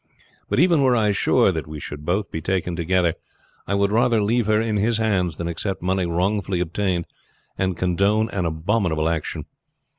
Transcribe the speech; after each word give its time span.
But 0.49 0.57
even 0.57 0.81
were 0.81 0.95
I 0.95 1.11
sure 1.11 1.51
that 1.51 1.67
we 1.67 1.79
should 1.79 2.03
both 2.05 2.31
be 2.31 2.41
taken 2.41 2.75
together, 2.75 3.13
I 3.67 3.75
would 3.75 3.91
rather 3.91 4.19
leave 4.19 4.47
her 4.47 4.59
in 4.59 4.77
His 4.77 4.97
hands 4.97 5.37
than 5.37 5.47
accept 5.47 5.83
money 5.83 6.07
wrongfully 6.07 6.59
obtained 6.59 7.05
and 7.55 7.77
condone 7.77 8.27
an 8.31 8.45
abominable 8.45 9.07
action. 9.07 9.45